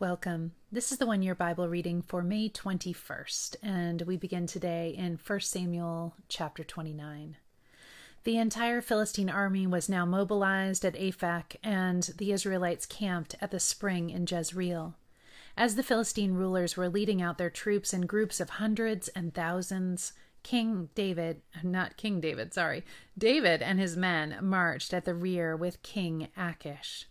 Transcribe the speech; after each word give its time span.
Welcome. 0.00 0.52
This 0.72 0.92
is 0.92 0.96
the 0.96 1.04
one 1.04 1.20
year 1.20 1.34
Bible 1.34 1.68
reading 1.68 2.00
for 2.00 2.22
May 2.22 2.48
21st, 2.48 3.56
and 3.62 4.00
we 4.00 4.16
begin 4.16 4.46
today 4.46 4.94
in 4.96 5.18
1 5.18 5.40
Samuel 5.40 6.14
chapter 6.26 6.64
29. 6.64 7.36
The 8.24 8.38
entire 8.38 8.80
Philistine 8.80 9.28
army 9.28 9.66
was 9.66 9.90
now 9.90 10.06
mobilized 10.06 10.86
at 10.86 10.94
Aphek, 10.94 11.56
and 11.62 12.04
the 12.16 12.32
Israelites 12.32 12.86
camped 12.86 13.34
at 13.42 13.50
the 13.50 13.60
spring 13.60 14.08
in 14.08 14.26
Jezreel. 14.26 14.94
As 15.54 15.76
the 15.76 15.82
Philistine 15.82 16.32
rulers 16.32 16.78
were 16.78 16.88
leading 16.88 17.20
out 17.20 17.36
their 17.36 17.50
troops 17.50 17.92
in 17.92 18.06
groups 18.06 18.40
of 18.40 18.48
hundreds 18.48 19.08
and 19.08 19.34
thousands, 19.34 20.14
King 20.42 20.88
David, 20.94 21.42
not 21.62 21.98
King 21.98 22.22
David, 22.22 22.54
sorry, 22.54 22.86
David 23.18 23.60
and 23.60 23.78
his 23.78 23.98
men 23.98 24.38
marched 24.40 24.94
at 24.94 25.04
the 25.04 25.14
rear 25.14 25.54
with 25.54 25.82
King 25.82 26.28
Achish. 26.38 27.04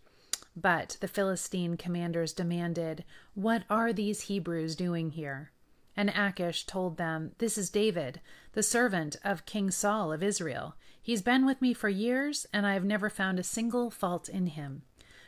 But 0.61 0.97
the 0.99 1.07
Philistine 1.07 1.77
commanders 1.77 2.33
demanded, 2.33 3.05
What 3.33 3.63
are 3.69 3.93
these 3.93 4.23
Hebrews 4.23 4.75
doing 4.75 5.11
here? 5.11 5.51
And 5.95 6.09
Achish 6.09 6.65
told 6.65 6.97
them, 6.97 7.31
This 7.37 7.57
is 7.57 7.69
David, 7.69 8.19
the 8.51 8.63
servant 8.63 9.15
of 9.23 9.45
King 9.45 9.71
Saul 9.71 10.11
of 10.11 10.21
Israel. 10.21 10.75
He's 11.01 11.21
been 11.21 11.45
with 11.45 11.61
me 11.61 11.73
for 11.73 11.87
years, 11.87 12.45
and 12.51 12.67
I 12.67 12.73
have 12.73 12.83
never 12.83 13.09
found 13.09 13.39
a 13.39 13.43
single 13.43 13.89
fault 13.89 14.27
in 14.27 14.47
him, 14.47 14.81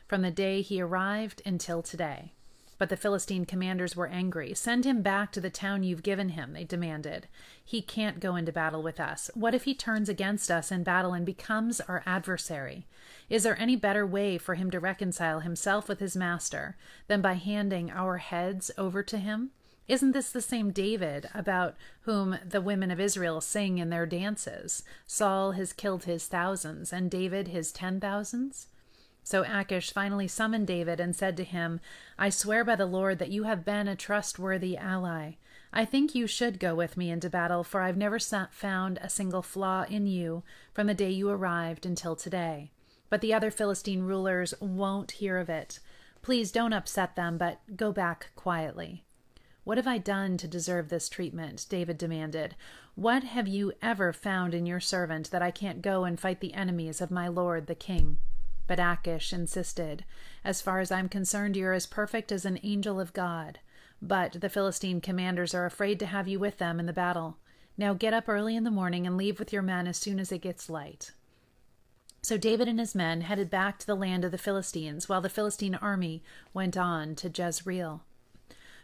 from 0.06 0.22
the 0.22 0.32
day 0.32 0.62
he 0.62 0.82
arrived 0.82 1.42
until 1.46 1.82
today. 1.82 2.34
But 2.82 2.90
the 2.90 2.98
Philistine 2.98 3.46
commanders 3.46 3.96
were 3.96 4.08
angry. 4.08 4.56
Send 4.56 4.86
him 4.86 5.04
back 5.04 5.32
to 5.34 5.40
the 5.40 5.52
town 5.52 5.84
you've 5.84 6.02
given 6.02 6.30
him, 6.30 6.54
they 6.54 6.64
demanded. 6.64 7.28
He 7.64 7.80
can't 7.80 8.20
go 8.20 8.36
into 8.36 8.52
battle 8.52 8.82
with 8.82 9.00
us. 9.00 9.30
What 9.36 9.54
if 9.54 9.66
he 9.66 9.76
turns 9.76 10.10
against 10.10 10.50
us 10.50 10.72
in 10.72 10.82
battle 10.82 11.14
and 11.14 11.24
becomes 11.24 11.80
our 11.82 12.02
adversary? 12.08 12.88
Is 13.30 13.44
there 13.44 13.62
any 13.62 13.76
better 13.76 14.04
way 14.04 14.40
for 14.40 14.56
him 14.56 14.72
to 14.72 14.80
reconcile 14.80 15.42
himself 15.42 15.88
with 15.88 16.00
his 16.00 16.18
master 16.18 16.76
than 17.06 17.22
by 17.22 17.34
handing 17.34 17.92
our 17.92 18.18
heads 18.18 18.72
over 18.80 19.04
to 19.04 19.20
him? 19.20 19.52
Isn't 19.88 20.14
this 20.14 20.32
the 20.32 20.42
same 20.42 20.72
David 20.72 21.30
about 21.36 21.76
whom 22.06 22.40
the 22.44 22.62
women 22.62 22.90
of 22.90 23.00
Israel 23.00 23.42
sing 23.42 23.78
in 23.78 23.92
their 23.92 24.08
dances? 24.08 24.82
Saul 25.06 25.52
has 25.52 25.72
killed 25.72 26.06
his 26.06 26.26
thousands, 26.26 26.92
and 26.92 27.12
David 27.12 27.50
his 27.50 27.72
ten 27.72 28.00
thousands? 28.00 28.70
So 29.24 29.44
Achish 29.44 29.94
finally 29.94 30.28
summoned 30.28 30.68
David 30.68 31.00
and 31.00 31.16
said 31.16 31.38
to 31.38 31.44
him, 31.44 31.80
I 32.18 32.30
swear 32.30 32.64
by 32.66 32.76
the 32.76 32.86
Lord 32.86 33.20
that 33.20 33.32
you 33.32 33.44
have 33.44 33.64
been 33.64 33.88
a 33.88 33.96
trustworthy 33.96 34.76
ally. 34.76 35.34
I 35.72 35.86
think 35.86 36.14
you 36.14 36.28
should 36.28 36.60
go 36.60 36.76
with 36.76 36.98
me 36.98 37.10
into 37.10 37.30
battle, 37.30 37.64
for 37.64 37.82
I've 37.82 37.98
never 37.98 38.20
found 38.20 38.98
a 38.98 39.10
single 39.10 39.42
flaw 39.42 39.86
in 39.88 40.08
you 40.08 40.44
from 40.74 40.88
the 40.88 40.94
day 40.94 41.12
you 41.12 41.30
arrived 41.30 41.86
until 41.86 42.16
today. 42.16 42.72
But 43.10 43.22
the 43.22 43.34
other 43.34 43.52
Philistine 43.52 44.04
rulers 44.04 44.54
won't 44.60 45.12
hear 45.12 45.38
of 45.38 45.50
it. 45.50 45.80
Please 46.22 46.52
don't 46.52 46.74
upset 46.74 47.16
them, 47.16 47.38
but 47.38 47.60
go 47.76 47.92
back 47.92 48.32
quietly. 48.36 49.06
What 49.64 49.78
have 49.78 49.88
I 49.88 50.00
done 50.00 50.38
to 50.38 50.48
deserve 50.48 50.90
this 50.90 51.08
treatment? 51.08 51.68
David 51.70 51.98
demanded. 51.98 52.56
What 52.96 53.24
have 53.24 53.48
you 53.48 53.74
ever 53.82 54.12
found 54.12 54.54
in 54.54 54.66
your 54.66 54.80
servant 54.80 55.30
that 55.32 55.42
I 55.42 55.52
can't 55.52 55.82
go 55.82 56.04
and 56.04 56.20
fight 56.20 56.40
the 56.40 56.54
enemies 56.54 57.00
of 57.00 57.12
my 57.12 57.28
lord 57.28 57.68
the 57.68 57.76
king? 57.76 58.18
But 58.72 58.80
Achish 58.80 59.34
insisted, 59.34 60.06
As 60.46 60.62
far 60.62 60.80
as 60.80 60.94
I'm 60.94 61.10
concerned, 61.10 61.58
you're 61.58 61.74
as 61.74 61.86
perfect 61.86 62.32
as 62.32 62.46
an 62.46 62.58
angel 62.64 63.02
of 63.02 63.12
God. 63.12 63.60
But 64.02 64.40
the 64.40 64.48
Philistine 64.48 65.02
commanders 65.02 65.54
are 65.54 65.66
afraid 65.66 66.00
to 66.00 66.06
have 66.06 66.30
you 66.30 66.40
with 66.40 66.58
them 66.58 66.80
in 66.80 66.86
the 66.86 66.94
battle. 66.94 67.36
Now 67.78 67.94
get 67.94 68.14
up 68.14 68.30
early 68.30 68.56
in 68.56 68.64
the 68.64 68.72
morning 68.72 69.06
and 69.06 69.18
leave 69.18 69.40
with 69.40 69.52
your 69.52 69.62
men 69.62 69.88
as 69.88 69.98
soon 69.98 70.22
as 70.22 70.32
it 70.32 70.40
gets 70.40 70.70
light. 70.70 71.12
So 72.22 72.38
David 72.38 72.70
and 72.70 72.80
his 72.80 72.96
men 72.96 73.20
headed 73.20 73.50
back 73.50 73.78
to 73.80 73.86
the 73.86 73.94
land 73.94 74.24
of 74.24 74.32
the 74.32 74.38
Philistines, 74.38 75.10
while 75.10 75.20
the 75.20 75.28
Philistine 75.28 75.76
army 75.76 76.24
went 76.54 76.78
on 76.78 77.16
to 77.16 77.28
Jezreel. 77.28 78.06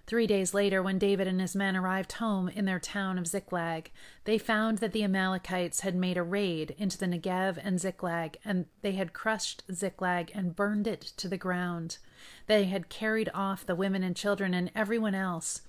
Three 0.07 0.25
days 0.25 0.53
later, 0.53 0.81
when 0.81 0.99
David 0.99 1.27
and 1.27 1.41
his 1.41 1.53
men 1.53 1.75
arrived 1.75 2.13
home 2.13 2.47
in 2.47 2.63
their 2.63 2.79
town 2.79 3.17
of 3.17 3.27
Ziklag, 3.27 3.91
they 4.23 4.37
found 4.37 4.77
that 4.77 4.93
the 4.93 5.03
Amalekites 5.03 5.81
had 5.81 5.95
made 5.95 6.15
a 6.15 6.23
raid 6.23 6.73
into 6.77 6.97
the 6.97 7.07
Negev 7.07 7.59
and 7.61 7.77
Ziklag, 7.77 8.37
and 8.45 8.67
they 8.81 8.93
had 8.93 9.11
crushed 9.11 9.63
Ziklag 9.69 10.31
and 10.33 10.55
burned 10.55 10.87
it 10.87 11.01
to 11.17 11.27
the 11.27 11.35
ground. 11.35 11.97
They 12.45 12.63
had 12.65 12.87
carried 12.87 13.29
off 13.33 13.65
the 13.65 13.75
women 13.75 14.01
and 14.01 14.15
children 14.15 14.53
and 14.53 14.71
everyone 14.73 15.13
else, 15.13 15.63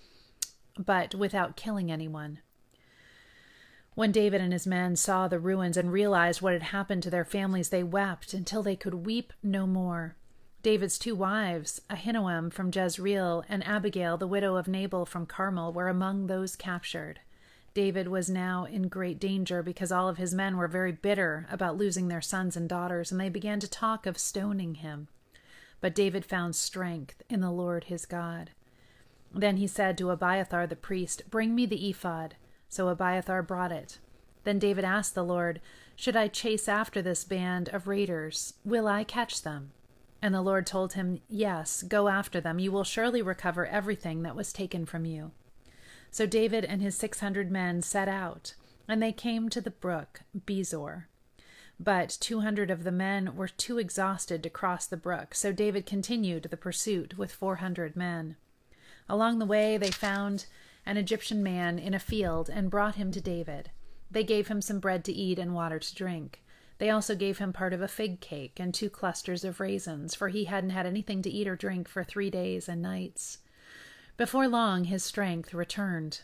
but 0.78 1.16
without 1.16 1.56
killing 1.56 1.90
anyone. 1.90 2.38
When 3.96 4.12
David 4.12 4.40
and 4.40 4.52
his 4.52 4.68
men 4.68 4.94
saw 4.94 5.26
the 5.26 5.40
ruins 5.40 5.76
and 5.76 5.92
realized 5.92 6.40
what 6.40 6.52
had 6.52 6.62
happened 6.62 7.02
to 7.02 7.10
their 7.10 7.24
families, 7.24 7.70
they 7.70 7.82
wept 7.82 8.32
until 8.32 8.62
they 8.62 8.76
could 8.76 9.04
weep 9.04 9.32
no 9.42 9.66
more. 9.66 10.14
David's 10.62 10.98
two 10.98 11.14
wives, 11.14 11.80
Ahinoam 11.88 12.52
from 12.52 12.72
Jezreel 12.74 13.44
and 13.48 13.64
Abigail, 13.64 14.16
the 14.16 14.26
widow 14.26 14.56
of 14.56 14.66
Nabal 14.66 15.06
from 15.06 15.24
Carmel, 15.24 15.72
were 15.72 15.88
among 15.88 16.26
those 16.26 16.56
captured. 16.56 17.20
David 17.74 18.08
was 18.08 18.28
now 18.28 18.64
in 18.64 18.88
great 18.88 19.20
danger 19.20 19.62
because 19.62 19.92
all 19.92 20.08
of 20.08 20.18
his 20.18 20.34
men 20.34 20.56
were 20.56 20.66
very 20.66 20.90
bitter 20.90 21.46
about 21.48 21.76
losing 21.76 22.08
their 22.08 22.20
sons 22.20 22.56
and 22.56 22.68
daughters, 22.68 23.12
and 23.12 23.20
they 23.20 23.28
began 23.28 23.60
to 23.60 23.70
talk 23.70 24.04
of 24.04 24.18
stoning 24.18 24.76
him. 24.76 25.06
But 25.80 25.94
David 25.94 26.24
found 26.24 26.56
strength 26.56 27.22
in 27.30 27.40
the 27.40 27.52
Lord 27.52 27.84
his 27.84 28.04
God. 28.04 28.50
Then 29.32 29.58
he 29.58 29.68
said 29.68 29.96
to 29.98 30.10
Abiathar 30.10 30.66
the 30.66 30.74
priest, 30.74 31.22
Bring 31.30 31.54
me 31.54 31.66
the 31.66 31.88
ephod. 31.88 32.34
So 32.68 32.88
Abiathar 32.88 33.42
brought 33.42 33.70
it. 33.70 33.98
Then 34.42 34.58
David 34.58 34.84
asked 34.84 35.14
the 35.14 35.24
Lord, 35.24 35.60
Should 35.94 36.16
I 36.16 36.26
chase 36.26 36.66
after 36.66 37.00
this 37.00 37.22
band 37.22 37.68
of 37.68 37.86
raiders? 37.86 38.54
Will 38.64 38.88
I 38.88 39.04
catch 39.04 39.42
them? 39.42 39.70
And 40.20 40.34
the 40.34 40.42
Lord 40.42 40.66
told 40.66 40.94
him, 40.94 41.20
Yes, 41.28 41.82
go 41.82 42.08
after 42.08 42.40
them. 42.40 42.58
You 42.58 42.72
will 42.72 42.84
surely 42.84 43.22
recover 43.22 43.66
everything 43.66 44.22
that 44.22 44.36
was 44.36 44.52
taken 44.52 44.84
from 44.84 45.04
you. 45.04 45.30
So 46.10 46.26
David 46.26 46.64
and 46.64 46.82
his 46.82 46.96
six 46.96 47.20
hundred 47.20 47.50
men 47.50 47.82
set 47.82 48.08
out, 48.08 48.54
and 48.88 49.02
they 49.02 49.12
came 49.12 49.48
to 49.50 49.60
the 49.60 49.70
brook 49.70 50.22
Besor. 50.36 51.04
But 51.78 52.16
two 52.20 52.40
hundred 52.40 52.70
of 52.70 52.82
the 52.82 52.90
men 52.90 53.36
were 53.36 53.48
too 53.48 53.78
exhausted 53.78 54.42
to 54.42 54.50
cross 54.50 54.86
the 54.86 54.96
brook, 54.96 55.34
so 55.34 55.52
David 55.52 55.86
continued 55.86 56.44
the 56.44 56.56
pursuit 56.56 57.16
with 57.16 57.30
four 57.30 57.56
hundred 57.56 57.94
men. 57.94 58.36
Along 59.08 59.38
the 59.38 59.46
way 59.46 59.76
they 59.76 59.90
found 59.90 60.46
an 60.84 60.96
Egyptian 60.96 61.42
man 61.42 61.78
in 61.78 61.94
a 61.94 62.00
field 62.00 62.50
and 62.50 62.70
brought 62.70 62.96
him 62.96 63.12
to 63.12 63.20
David. 63.20 63.70
They 64.10 64.24
gave 64.24 64.48
him 64.48 64.62
some 64.62 64.80
bread 64.80 65.04
to 65.04 65.12
eat 65.12 65.38
and 65.38 65.54
water 65.54 65.78
to 65.78 65.94
drink. 65.94 66.42
They 66.78 66.90
also 66.90 67.16
gave 67.16 67.38
him 67.38 67.52
part 67.52 67.72
of 67.72 67.82
a 67.82 67.88
fig 67.88 68.20
cake 68.20 68.58
and 68.60 68.72
two 68.72 68.88
clusters 68.88 69.44
of 69.44 69.60
raisins, 69.60 70.14
for 70.14 70.28
he 70.28 70.44
hadn't 70.44 70.70
had 70.70 70.86
anything 70.86 71.22
to 71.22 71.30
eat 71.30 71.48
or 71.48 71.56
drink 71.56 71.88
for 71.88 72.04
three 72.04 72.30
days 72.30 72.68
and 72.68 72.80
nights. 72.80 73.38
Before 74.16 74.48
long, 74.48 74.84
his 74.84 75.02
strength 75.02 75.52
returned. 75.52 76.22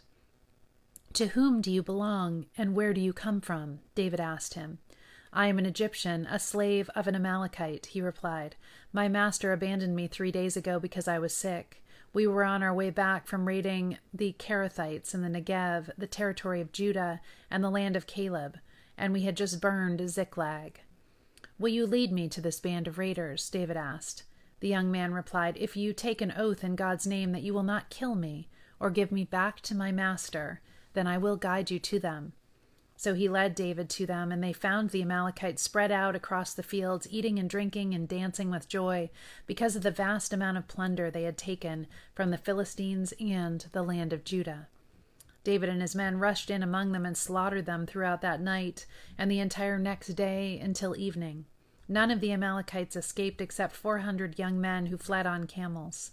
To 1.14 1.28
whom 1.28 1.60
do 1.60 1.70
you 1.70 1.82
belong, 1.82 2.47
and 2.56 2.75
where 2.75 2.93
do 2.93 3.00
you 3.00 3.12
come 3.12 3.41
from? 3.41 3.81
David 3.94 4.20
asked 4.20 4.54
him. 4.54 4.78
I 5.32 5.48
am 5.48 5.59
an 5.59 5.66
Egyptian, 5.66 6.26
a 6.26 6.38
slave 6.38 6.88
of 6.94 7.09
an 7.09 7.16
Amalekite, 7.16 7.87
he 7.87 8.00
replied. 8.00 8.54
My 8.93 9.09
master 9.09 9.53
abandoned 9.53 9.97
me 9.97 10.06
three 10.06 10.31
days 10.31 10.56
ago 10.56 10.78
because 10.78 11.09
I 11.09 11.19
was 11.19 11.37
sick. 11.37 11.82
We 12.12 12.28
were 12.28 12.44
on 12.44 12.62
our 12.62 12.72
way 12.72 12.91
back 12.91 13.26
from 13.26 13.48
raiding 13.48 13.98
the 14.12 14.37
Kerethites 14.38 15.14
in 15.14 15.22
the 15.22 15.28
Negev, 15.28 15.91
the 15.98 16.06
territory 16.06 16.60
of 16.60 16.70
Judah, 16.70 17.20
and 17.50 17.64
the 17.64 17.70
land 17.70 17.96
of 17.96 18.06
Caleb 18.06 18.58
and 18.96 19.12
we 19.12 19.23
had 19.23 19.37
just 19.37 19.61
burned 19.61 20.08
Ziklag. 20.08 20.81
Will 21.58 21.69
you 21.69 21.87
lead 21.87 22.12
me 22.12 22.29
to 22.29 22.41
this 22.41 22.61
band 22.61 22.88
of 22.88 22.99
raiders? 22.99 23.49
David 23.49 23.76
asked. 23.76 24.25
The 24.61 24.69
young 24.69 24.91
man 24.91 25.12
replied, 25.12 25.56
If 25.58 25.76
you 25.76 25.93
take 25.93 26.20
an 26.20 26.32
oath 26.37 26.64
in 26.64 26.75
God's 26.75 27.06
name 27.06 27.32
that 27.32 27.43
you 27.43 27.55
will 27.55 27.62
not 27.62 27.91
kill 27.91 28.14
me 28.14 28.49
or 28.81 28.91
give 28.91 29.12
me 29.12 29.25
back 29.25 29.61
to 29.62 29.75
my 29.75 29.93
master, 29.93 30.61
then 30.94 31.06
I 31.06 31.19
will 31.19 31.37
guide 31.37 31.70
you 31.70 31.79
to 31.79 31.99
them. 31.99 32.32
So 32.96 33.14
he 33.14 33.29
led 33.29 33.55
David 33.55 33.91
to 33.91 34.06
them, 34.06 34.31
and 34.31 34.43
they 34.43 34.52
found 34.52 34.91
the 34.91 35.02
Amalekites 35.02 35.62
spread 35.62 35.90
out 35.90 36.14
across 36.14 36.55
the 36.55 36.62
fields, 36.62 37.08
eating 37.11 37.38
and 37.38 37.50
drinking 37.50 37.93
and 37.93 38.08
dancing 38.08 38.50
with 38.50 38.69
joy 38.69 39.11
because 39.47 39.76
of 39.76 39.82
the 39.82 39.90
vast 39.90 40.32
amount 40.32 40.56
of 40.56 40.69
plunder 40.69 41.11
they 41.11 41.25
had 41.25 41.37
taken 41.37 41.87
from 42.14 42.31
the 42.31 42.38
Philistines 42.38 43.12
and 43.20 43.67
the 43.73 43.82
land 43.82 44.12
of 44.12 44.25
Judah. 44.25 44.69
David 45.44 45.69
and 45.69 45.82
his 45.82 45.94
men 45.94 46.19
rushed 46.19 46.50
in 46.50 46.62
among 46.62 46.93
them 46.93 47.05
and 47.05 47.17
slaughtered 47.17 47.67
them 47.67 47.87
throughout 47.87 48.23
that 48.23 48.41
night 48.41 48.87
and 49.17 49.31
the 49.31 49.41
entire 49.41 49.79
next 49.79 50.08
day 50.08 50.58
until 50.58 50.96
evening. 50.96 51.44
None 51.87 52.11
of 52.11 52.20
the 52.20 52.32
Amalekites 52.32 52.96
escaped 52.96 53.43
except 53.43 53.76
400 53.76 54.38
young 54.38 54.58
men 54.58 54.87
who 54.87 54.96
fled 54.96 55.26
on 55.26 55.46
camels. 55.46 56.12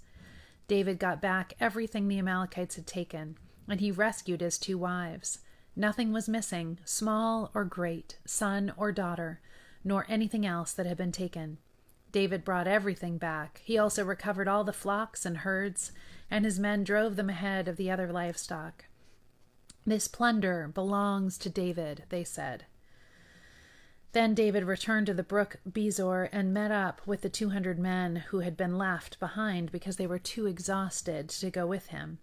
David 0.68 1.00
got 1.00 1.22
back 1.22 1.54
everything 1.60 2.07
the 2.07 2.19
Amalekites 2.19 2.75
had 2.75 2.86
taken 2.86 3.38
and 3.68 3.80
he 3.80 3.92
rescued 3.92 4.42
his 4.42 4.57
two 4.57 4.78
wives. 4.78 5.39
Nothing 5.75 6.12
was 6.12 6.27
missing, 6.27 6.80
small 6.84 7.50
or 7.54 7.63
great, 7.63 8.18
son 8.25 8.74
or 8.75 8.92
daughter, 8.92 9.39
nor 9.84 10.06
anything 10.10 10.45
else 10.45 10.74
that 10.74 10.86
had 10.86 10.98
been 10.98 11.13
taken. 11.13 11.57
David 12.12 12.44
brought 12.44 12.68
everything 12.68 13.18
back. 13.18 13.62
He 13.63 13.77
also 13.77 14.04
recovered 14.04 14.50
all 14.50 14.66
the 14.66 14.74
flocks 14.74 15.25
and 15.25 15.38
herds, 15.38 15.94
and 16.30 16.44
his 16.44 16.60
men 16.60 16.84
drove 16.84 17.16
them 17.16 17.30
ahead 17.30 17.69
of 17.69 17.77
the 17.77 17.89
other 17.89 18.12
livestock. 18.12 18.86
This 19.86 20.07
plunder 20.07 20.68
belongs 20.68 21.38
to 21.39 21.50
David, 21.50 22.04
they 22.10 22.24
said. 22.24 22.66
Then 24.13 24.33
David 24.33 24.66
returned 24.66 25.07
to 25.07 25.13
the 25.13 25.24
brook 25.24 25.57
Besor 25.68 26.28
and 26.31 26.54
met 26.54 26.72
up 26.72 27.01
with 27.07 27.22
the 27.22 27.30
two 27.30 27.50
hundred 27.50 27.80
men 27.80 28.18
who 28.28 28.39
had 28.39 28.57
been 28.57 28.78
left 28.78 29.19
behind 29.19 29.72
because 29.72 29.95
they 29.95 30.07
were 30.07 30.19
too 30.19 30.45
exhausted 30.45 31.30
to 31.30 31.50
go 31.50 31.66
with 31.66 31.88
him. 31.88 32.19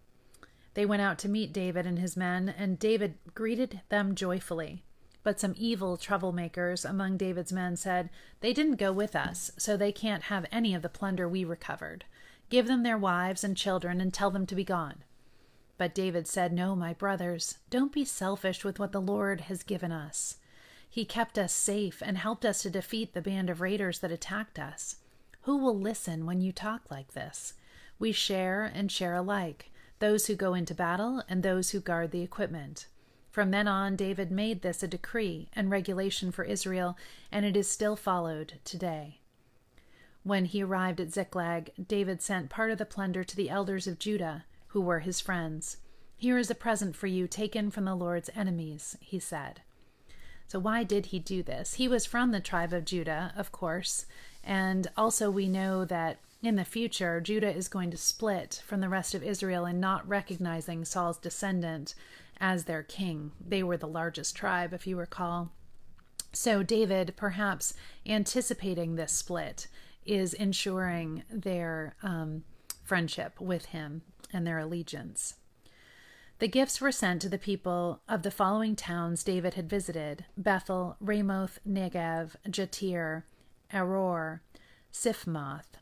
They 0.75 0.85
went 0.87 1.03
out 1.03 1.19
to 1.21 1.29
meet 1.29 1.53
David 1.53 1.87
and 1.87 1.99
his 1.99 2.17
men, 2.17 2.49
and 2.57 2.79
David 2.79 3.15
greeted 3.35 3.81
them 3.89 4.15
joyfully. 4.15 4.85
But 5.25 5.41
some 5.41 5.55
evil 5.57 5.97
troublemakers 5.97 6.89
among 6.89 7.17
David's 7.17 7.53
men 7.53 7.77
said, 7.77 8.11
They 8.41 8.53
didn't 8.53 8.77
go 8.77 8.93
with 8.93 9.17
us, 9.17 9.51
so 9.59 9.77
they 9.77 9.91
can't 9.91 10.25
have 10.25 10.47
any 10.53 10.75
of 10.75 10.83
the 10.83 10.89
plunder 10.89 11.29
we 11.29 11.43
recovered. 11.43 12.05
Give 12.51 12.67
them 12.67 12.83
their 12.83 12.99
wives 12.99 13.43
and 13.43 13.57
children 13.57 14.01
and 14.01 14.15
tell 14.15 14.31
them 14.31 14.47
to 14.47 14.55
be 14.55 14.65
gone. 14.65 15.03
But 15.79 15.95
David 15.95 16.27
said, 16.27 16.53
No, 16.53 16.75
my 16.77 16.93
brothers, 16.93 17.59
don't 17.71 17.93
be 17.93 18.05
selfish 18.05 18.65
with 18.65 18.79
what 18.79 18.93
the 18.93 19.01
Lord 19.01 19.43
has 19.43 19.63
given 19.63 19.93
us. 19.93 20.37
He 20.91 21.05
kept 21.05 21.39
us 21.39 21.53
safe 21.53 22.03
and 22.05 22.19
helped 22.19 22.45
us 22.45 22.63
to 22.63 22.71
defeat 22.71 23.15
the 23.15 23.23
band 23.23 23.49
of 23.49 23.61
raiders 23.61 24.01
that 24.01 24.11
attacked 24.11 24.59
us. 24.59 24.97
Who 25.43 25.57
will 25.57 25.79
listen 25.79 26.27
when 26.27 26.41
you 26.41 26.51
talk 26.53 26.91
like 26.91 27.13
this? 27.13 27.55
We 27.99 28.13
share 28.13 28.65
and 28.65 28.91
share 28.91 29.15
alike, 29.15 29.71
those 30.01 30.27
who 30.27 30.35
go 30.35 30.55
into 30.55 30.75
battle 30.75 31.23
and 31.29 31.43
those 31.43 31.71
who 31.71 31.81
guard 31.81 32.11
the 32.11 32.23
equipment. 32.23 32.87
From 33.31 33.51
then 33.53 33.69
on, 33.69 33.95
David 33.95 34.33
made 34.33 34.63
this 34.63 34.83
a 34.83 34.89
decree 34.89 35.49
and 35.55 35.71
regulation 35.71 36.33
for 36.33 36.45
Israel, 36.45 36.97
and 37.31 37.47
it 37.47 37.57
is 37.57 37.71
still 37.71 37.95
followed 37.95 38.55
today. 38.65 39.21
When 40.25 40.47
he 40.47 40.63
arrived 40.63 41.01
at 41.01 41.13
Ziklag, 41.13 41.71
David 41.87 42.21
sent 42.21 42.51
part 42.51 42.71
of 42.71 42.79
the 42.79 42.85
plunder 42.85 43.23
to 43.23 43.37
the 43.37 43.49
elders 43.49 43.87
of 43.87 43.99
Judah, 43.99 44.45
who 44.69 44.81
were 44.81 45.01
his 45.01 45.21
friends. 45.21 45.79
Here 46.17 46.39
is 46.39 46.51
a 46.51 46.55
present 46.55 46.97
for 46.97 47.07
you 47.07 47.27
taken 47.27 47.71
from 47.71 47.85
the 47.85 47.95
Lord's 47.95 48.31
enemies, 48.35 48.97
he 49.01 49.19
said. 49.19 49.63
So, 50.49 50.59
why 50.59 50.83
did 50.83 51.07
he 51.07 51.19
do 51.19 51.43
this? 51.43 51.75
He 51.75 51.89
was 51.89 52.07
from 52.07 52.33
the 52.33 52.41
tribe 52.41 52.73
of 52.73 52.85
Judah, 52.85 53.33
of 53.37 53.53
course, 53.53 54.07
and 54.43 54.89
also 54.97 55.31
we 55.31 55.49
know 55.49 55.85
that 55.85 56.19
in 56.43 56.57
the 56.57 56.65
future, 56.65 57.21
Judah 57.21 57.55
is 57.55 57.69
going 57.69 57.91
to 57.91 57.97
split 57.97 58.63
from 58.65 58.81
the 58.81 58.89
rest 58.89 59.15
of 59.15 59.23
Israel 59.23 59.67
in 59.67 59.81
not 59.81 60.09
recognizing 60.09 60.85
Saul's 60.85 61.19
descendant 61.19 61.95
as 62.41 62.65
their 62.65 62.83
king. 62.83 63.33
They 63.45 63.63
were 63.63 63.77
the 63.77 63.89
largest 63.89 64.37
tribe, 64.37 64.73
if 64.73 64.87
you 64.87 64.97
recall. 64.97 65.51
So, 66.33 66.63
David, 66.63 67.15
perhaps 67.17 67.75
anticipating 68.07 68.95
this 68.95 69.13
split, 69.13 69.67
is 70.07 70.33
ensuring 70.35 71.25
their 71.31 71.97
um, 72.03 72.45
friendship 72.85 73.41
with 73.41 73.67
him 73.67 74.03
and 74.33 74.47
their 74.47 74.59
allegiance. 74.59 75.35
The 76.39 76.49
gifts 76.49 76.81
were 76.81 76.93
sent 76.93 77.21
to 77.23 77.29
the 77.29 77.39
people 77.39 78.01
of 78.09 78.23
the 78.23 78.31
following 78.31 78.77
towns 78.77 79.25
David 79.25 79.55
had 79.55 79.69
visited 79.69 80.25
Bethel, 80.37 80.97
Ramoth, 81.01 81.59
Negev, 81.69 82.37
Jatir, 82.49 83.25
Aroer, 83.73 84.41
Siphmoth, 84.93 85.79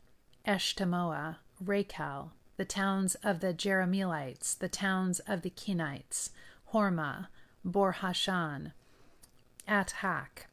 Eshtemoa, 0.47 1.37
Rachel, 1.63 2.31
the 2.57 2.65
towns 2.65 3.15
of 3.23 3.39
the 3.39 3.53
Jerahmeelites, 3.53 4.57
the 4.57 4.69
towns 4.69 5.19
of 5.27 5.43
the 5.43 5.51
Kenites, 5.51 6.31
Hormah, 6.73 7.27
Bor-Ashan, 7.63 8.71
Athach, 9.67 10.47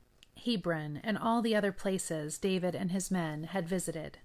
Hebron, 0.44 1.00
and 1.02 1.16
all 1.16 1.40
the 1.40 1.56
other 1.56 1.72
places 1.72 2.36
David 2.36 2.74
and 2.74 2.90
his 2.90 3.10
men 3.10 3.44
had 3.44 3.68
visited. 3.68 4.18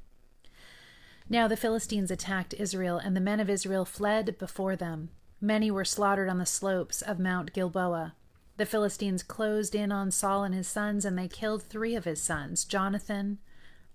Now 1.31 1.48
the 1.48 1.58
Philistines 1.58 2.10
attacked 2.10 2.56
Israel, 2.56 2.98
and 2.98 3.16
the 3.16 3.22
men 3.22 3.40
of 3.40 3.50
Israel 3.50 3.86
fled 3.86 4.38
before 4.40 4.76
them. 4.76 5.10
Many 5.40 5.70
were 5.70 5.86
slaughtered 5.86 6.28
on 6.28 6.40
the 6.40 6.46
slopes 6.46 7.04
of 7.04 7.20
Mount 7.20 7.54
Gilboa. 7.54 8.16
The 8.58 8.66
Philistines 8.66 9.22
closed 9.22 9.76
in 9.76 9.92
on 9.92 10.10
Saul 10.10 10.44
and 10.44 10.56
his 10.56 10.68
sons, 10.68 11.06
and 11.06 11.18
they 11.18 11.28
killed 11.28 11.62
three 11.62 11.96
of 11.96 12.06
his 12.06 12.22
sons 12.22 12.66
Jonathan, 12.66 13.38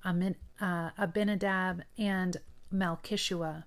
uh, 0.04 0.90
Abinadab, 0.96 1.82
and 1.98 2.36
Malchishua. 2.72 3.64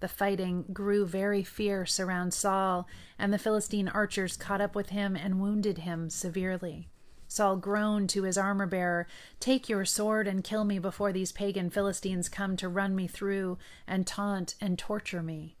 The 0.00 0.08
fighting 0.08 0.64
grew 0.72 1.06
very 1.06 1.42
fierce 1.42 1.98
around 1.98 2.34
Saul, 2.34 2.88
and 3.18 3.32
the 3.32 3.38
Philistine 3.38 3.88
archers 3.88 4.36
caught 4.36 4.60
up 4.60 4.74
with 4.74 4.90
him 4.90 5.16
and 5.16 5.40
wounded 5.40 5.78
him 5.78 6.10
severely. 6.10 6.88
Saul 7.28 7.56
groaned 7.56 8.08
to 8.10 8.22
his 8.22 8.38
armor 8.38 8.66
bearer, 8.66 9.06
Take 9.38 9.68
your 9.68 9.84
sword 9.84 10.26
and 10.26 10.42
kill 10.42 10.64
me 10.64 10.78
before 10.78 11.12
these 11.12 11.30
pagan 11.30 11.68
Philistines 11.68 12.28
come 12.28 12.56
to 12.56 12.68
run 12.68 12.96
me 12.96 13.06
through 13.06 13.58
and 13.86 14.06
taunt 14.06 14.54
and 14.60 14.78
torture 14.78 15.22
me. 15.22 15.56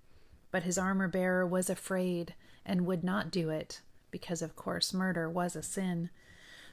But 0.50 0.62
his 0.62 0.78
armor 0.78 1.08
bearer 1.08 1.46
was 1.46 1.68
afraid 1.68 2.34
and 2.64 2.86
would 2.86 3.04
not 3.04 3.30
do 3.30 3.50
it, 3.50 3.82
because 4.10 4.40
of 4.40 4.56
course 4.56 4.94
murder 4.94 5.28
was 5.28 5.54
a 5.54 5.62
sin. 5.62 6.08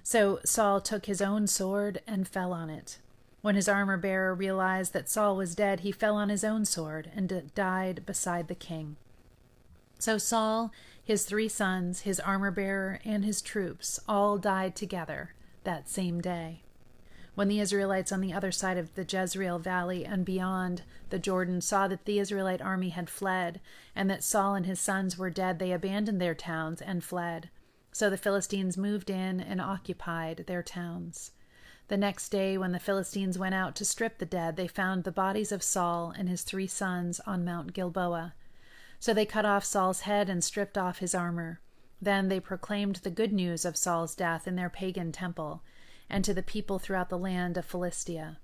So 0.01 0.39
Saul 0.45 0.79
took 0.79 1.07
his 1.07 1.21
own 1.21 1.47
sword 1.47 2.01
and 2.07 2.27
fell 2.27 2.53
on 2.53 2.69
it. 2.69 2.99
When 3.41 3.55
his 3.55 3.67
armor 3.67 3.97
bearer 3.97 4.33
realized 4.33 4.93
that 4.93 5.09
Saul 5.09 5.35
was 5.35 5.55
dead, 5.55 5.81
he 5.81 5.91
fell 5.91 6.15
on 6.15 6.29
his 6.29 6.43
own 6.43 6.63
sword 6.65 7.11
and 7.13 7.51
died 7.53 8.05
beside 8.05 8.47
the 8.47 8.55
king. 8.55 8.95
So 9.99 10.17
Saul 10.17 10.71
his 11.05 11.23
three 11.23 11.47
sons, 11.47 12.01
his 12.01 12.19
armor 12.19 12.49
bearer, 12.49 12.99
and 13.05 13.23
his 13.23 13.39
troops 13.39 13.99
all 14.07 14.39
died 14.39 14.75
together 14.75 15.35
that 15.63 15.87
same 15.87 16.19
day. 16.19 16.63
When 17.35 17.47
the 17.47 17.59
Israelites 17.59 18.11
on 18.11 18.21
the 18.21 18.33
other 18.33 18.51
side 18.51 18.77
of 18.77 18.95
the 18.95 19.05
Jezreel 19.07 19.59
valley 19.59 20.03
and 20.03 20.25
beyond 20.25 20.81
the 21.11 21.19
Jordan 21.19 21.61
saw 21.61 21.87
that 21.87 22.05
the 22.05 22.17
Israelite 22.17 22.61
army 22.61 22.89
had 22.89 23.07
fled, 23.07 23.61
and 23.95 24.09
that 24.09 24.23
Saul 24.23 24.55
and 24.55 24.65
his 24.65 24.79
sons 24.79 25.15
were 25.15 25.29
dead, 25.29 25.59
they 25.59 25.71
abandoned 25.71 26.19
their 26.19 26.33
towns 26.33 26.81
and 26.81 27.03
fled. 27.03 27.51
So 27.91 28.09
the 28.09 28.17
Philistines 28.17 28.75
moved 28.75 29.11
in 29.11 29.39
and 29.39 29.61
occupied 29.61 30.45
their 30.47 30.63
towns. 30.63 31.31
The 31.87 31.97
next 31.97 32.29
day, 32.29 32.57
when 32.57 32.71
the 32.71 32.79
Philistines 32.79 33.37
went 33.37 33.53
out 33.53 33.75
to 33.75 33.85
strip 33.85 34.17
the 34.17 34.25
dead, 34.25 34.55
they 34.55 34.67
found 34.67 35.03
the 35.03 35.11
bodies 35.11 35.51
of 35.51 35.61
Saul 35.61 36.11
and 36.17 36.27
his 36.27 36.41
three 36.41 36.67
sons 36.67 37.19
on 37.27 37.45
Mount 37.45 37.73
Gilboa. 37.73 38.33
So 38.99 39.13
they 39.13 39.25
cut 39.25 39.45
off 39.45 39.65
Saul's 39.65 40.01
head 40.01 40.29
and 40.29 40.43
stripped 40.43 40.77
off 40.77 40.99
his 40.99 41.13
armor. 41.13 41.61
Then 42.01 42.27
they 42.27 42.39
proclaimed 42.39 42.97
the 42.97 43.09
good 43.09 43.33
news 43.33 43.65
of 43.65 43.77
Saul's 43.77 44.15
death 44.15 44.47
in 44.47 44.55
their 44.55 44.69
pagan 44.69 45.11
temple, 45.11 45.63
and 46.09 46.23
to 46.25 46.33
the 46.33 46.43
people 46.43 46.79
throughout 46.79 47.09
the 47.09 47.17
land 47.17 47.57
of 47.57 47.65
Philistia. 47.65 48.39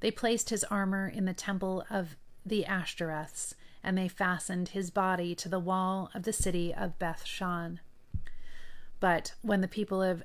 They 0.00 0.10
placed 0.10 0.50
his 0.50 0.64
armor 0.64 1.08
in 1.08 1.24
the 1.24 1.34
temple 1.34 1.84
of 1.90 2.16
the 2.44 2.64
Ashtoreths, 2.64 3.54
and 3.82 3.96
they 3.96 4.08
fastened 4.08 4.70
his 4.70 4.90
body 4.90 5.34
to 5.36 5.48
the 5.48 5.58
wall 5.58 6.10
of 6.14 6.24
the 6.24 6.32
city 6.32 6.74
of 6.74 6.98
Bethshan. 6.98 7.80
But 9.00 9.34
when 9.42 9.60
the 9.60 9.68
people 9.68 10.02
of 10.02 10.22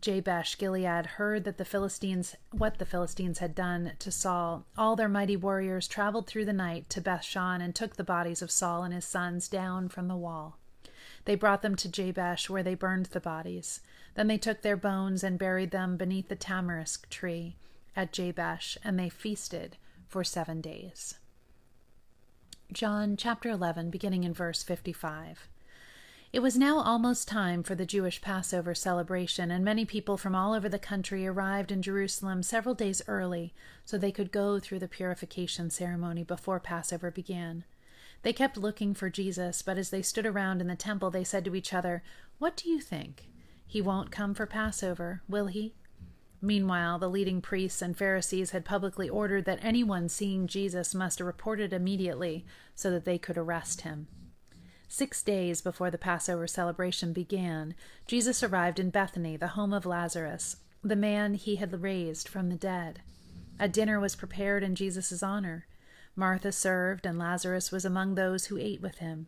Jabesh 0.00 0.58
Gilead 0.58 1.06
heard 1.06 1.44
that 1.44 1.56
the 1.56 1.64
Philistines 1.64 2.36
what 2.50 2.78
the 2.78 2.84
Philistines 2.84 3.38
had 3.38 3.54
done 3.54 3.92
to 3.98 4.10
Saul, 4.10 4.66
all 4.76 4.94
their 4.94 5.08
mighty 5.08 5.36
warriors 5.36 5.88
traveled 5.88 6.26
through 6.26 6.44
the 6.44 6.52
night 6.52 6.90
to 6.90 7.00
Bethshan 7.00 7.62
and 7.62 7.74
took 7.74 7.96
the 7.96 8.04
bodies 8.04 8.42
of 8.42 8.50
Saul 8.50 8.84
and 8.84 8.92
his 8.92 9.06
sons 9.06 9.48
down 9.48 9.88
from 9.88 10.08
the 10.08 10.16
wall. 10.16 10.58
They 11.24 11.34
brought 11.34 11.62
them 11.62 11.76
to 11.76 11.88
Jabesh, 11.88 12.48
where 12.50 12.62
they 12.62 12.74
burned 12.74 13.06
the 13.06 13.20
bodies. 13.20 13.80
Then 14.14 14.28
they 14.28 14.38
took 14.38 14.62
their 14.62 14.76
bones 14.76 15.24
and 15.24 15.38
buried 15.38 15.70
them 15.70 15.96
beneath 15.96 16.28
the 16.28 16.36
tamarisk 16.36 17.08
tree 17.08 17.56
at 17.96 18.12
Jabesh, 18.12 18.78
and 18.84 18.98
they 18.98 19.08
feasted 19.08 19.76
for 20.06 20.22
seven 20.22 20.60
days. 20.60 21.16
John 22.72 23.16
chapter 23.16 23.48
11, 23.48 23.90
beginning 23.90 24.24
in 24.24 24.34
verse 24.34 24.62
55. 24.62 25.48
It 26.32 26.40
was 26.40 26.58
now 26.58 26.80
almost 26.80 27.28
time 27.28 27.62
for 27.62 27.76
the 27.76 27.86
Jewish 27.86 28.20
Passover 28.20 28.74
celebration, 28.74 29.50
and 29.50 29.64
many 29.64 29.84
people 29.84 30.16
from 30.16 30.34
all 30.34 30.54
over 30.54 30.68
the 30.68 30.78
country 30.78 31.26
arrived 31.26 31.70
in 31.70 31.82
Jerusalem 31.82 32.42
several 32.42 32.74
days 32.74 33.00
early 33.06 33.54
so 33.84 33.96
they 33.96 34.10
could 34.10 34.32
go 34.32 34.58
through 34.58 34.80
the 34.80 34.88
purification 34.88 35.70
ceremony 35.70 36.24
before 36.24 36.58
Passover 36.58 37.12
began. 37.12 37.64
They 38.22 38.32
kept 38.32 38.56
looking 38.56 38.92
for 38.92 39.08
Jesus, 39.08 39.62
but 39.62 39.78
as 39.78 39.90
they 39.90 40.02
stood 40.02 40.26
around 40.26 40.60
in 40.60 40.66
the 40.66 40.74
temple, 40.74 41.10
they 41.10 41.22
said 41.22 41.44
to 41.44 41.54
each 41.54 41.72
other, 41.72 42.02
What 42.38 42.56
do 42.56 42.68
you 42.68 42.80
think? 42.80 43.28
He 43.64 43.80
won't 43.80 44.10
come 44.10 44.34
for 44.34 44.46
Passover, 44.46 45.22
will 45.28 45.46
he? 45.46 45.74
Meanwhile, 46.42 46.98
the 46.98 47.08
leading 47.08 47.40
priests 47.40 47.80
and 47.80 47.96
Pharisees 47.96 48.50
had 48.50 48.64
publicly 48.64 49.08
ordered 49.08 49.44
that 49.44 49.60
anyone 49.62 50.08
seeing 50.08 50.48
Jesus 50.48 50.94
must 50.94 51.20
report 51.20 51.60
it 51.60 51.72
immediately 51.72 52.44
so 52.74 52.90
that 52.90 53.04
they 53.04 53.16
could 53.16 53.38
arrest 53.38 53.82
him. 53.82 54.08
Six 54.88 55.22
days 55.22 55.60
before 55.60 55.90
the 55.90 55.98
Passover 55.98 56.46
celebration 56.46 57.12
began, 57.12 57.74
Jesus 58.06 58.42
arrived 58.42 58.78
in 58.78 58.90
Bethany, 58.90 59.36
the 59.36 59.48
home 59.48 59.72
of 59.72 59.84
Lazarus, 59.84 60.56
the 60.82 60.96
man 60.96 61.34
he 61.34 61.56
had 61.56 61.82
raised 61.82 62.28
from 62.28 62.48
the 62.48 62.56
dead. 62.56 63.00
A 63.58 63.68
dinner 63.68 63.98
was 63.98 64.14
prepared 64.14 64.62
in 64.62 64.74
Jesus' 64.74 65.22
honor. 65.22 65.66
Martha 66.14 66.52
served, 66.52 67.04
and 67.04 67.18
Lazarus 67.18 67.72
was 67.72 67.84
among 67.84 68.14
those 68.14 68.46
who 68.46 68.58
ate 68.58 68.80
with 68.80 68.98
him. 68.98 69.26